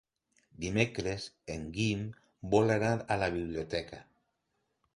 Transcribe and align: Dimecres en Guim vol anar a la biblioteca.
Dimecres 0.63 1.27
en 1.55 1.67
Guim 1.75 2.01
vol 2.55 2.75
anar 2.77 2.91
a 3.17 3.19
la 3.25 3.31
biblioteca. 3.39 4.05